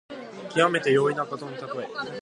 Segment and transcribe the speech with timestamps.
[0.49, 1.87] きわめて容易なことのたとえ。